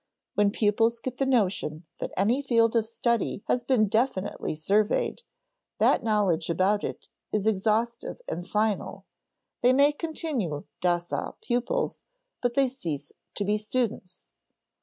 When 0.33 0.49
pupils 0.49 0.99
get 0.99 1.17
the 1.17 1.27
notion 1.27 1.85
that 1.99 2.11
any 2.17 2.41
field 2.41 2.75
of 2.75 2.87
study 2.87 3.43
has 3.47 3.63
been 3.63 3.87
definitely 3.87 4.55
surveyed, 4.55 5.21
that 5.77 6.01
knowledge 6.03 6.49
about 6.49 6.83
it 6.83 7.07
is 7.31 7.45
exhaustive 7.45 8.19
and 8.27 8.47
final, 8.47 9.05
they 9.61 9.73
may 9.73 9.91
continue 9.91 10.63
docile 10.81 11.37
pupils, 11.43 12.03
but 12.41 12.55
they 12.55 12.67
cease 12.67 13.11
to 13.35 13.45
be 13.45 13.59
students. 13.59 14.31